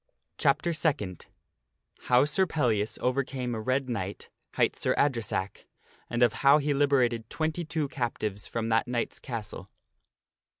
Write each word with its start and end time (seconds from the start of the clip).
Chapter 0.39 0.73
Second. 0.73 1.27
How 2.05 2.25
Sir 2.25 2.47
Pellias 2.47 2.97
Overcame 3.03 3.53
a 3.53 3.61
Red 3.61 3.87
Knight, 3.87 4.31
Higkt 4.53 4.75
Sir 4.75 4.95
Adresack, 4.97 5.67
and 6.09 6.23
of 6.23 6.33
How 6.41 6.57
He 6.57 6.73
Liberated 6.73 7.25
XXII 7.31 7.87
Captives 7.87 8.47
From 8.47 8.69
That 8.69 8.87
Knight's 8.87 9.19
Castle. 9.19 9.69